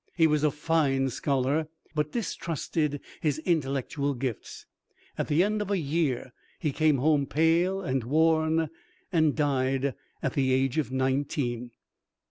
[0.15, 4.65] He was a fine scholar, but distrusted his intellectual gifts.
[5.15, 8.71] At the end of a year he came home, pale and worn,
[9.11, 9.93] and died
[10.23, 11.69] at the age of nineteen.